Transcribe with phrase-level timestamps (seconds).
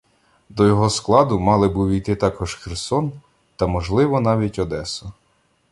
[0.49, 3.11] До його складу мали б увійти також Херсон
[3.55, 5.11] та, можливо, навіть Одеса.